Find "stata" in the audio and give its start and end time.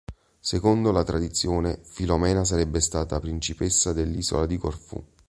2.79-3.19